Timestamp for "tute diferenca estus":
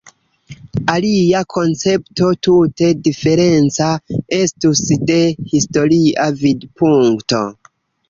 2.47-4.85